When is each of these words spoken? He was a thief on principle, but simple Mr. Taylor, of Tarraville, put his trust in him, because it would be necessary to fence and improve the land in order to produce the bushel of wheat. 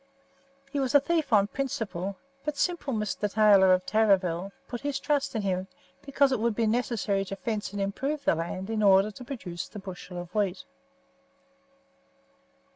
He 0.71 0.79
was 0.79 0.95
a 0.95 0.99
thief 0.99 1.31
on 1.31 1.45
principle, 1.45 2.15
but 2.43 2.57
simple 2.57 2.91
Mr. 2.91 3.31
Taylor, 3.31 3.71
of 3.71 3.85
Tarraville, 3.85 4.51
put 4.67 4.81
his 4.81 4.99
trust 4.99 5.35
in 5.35 5.43
him, 5.43 5.67
because 6.01 6.31
it 6.31 6.39
would 6.39 6.55
be 6.55 6.65
necessary 6.65 7.23
to 7.25 7.35
fence 7.35 7.71
and 7.71 7.79
improve 7.79 8.25
the 8.25 8.33
land 8.33 8.71
in 8.71 8.81
order 8.81 9.11
to 9.11 9.23
produce 9.23 9.67
the 9.67 9.77
bushel 9.77 10.19
of 10.19 10.33
wheat. 10.33 10.63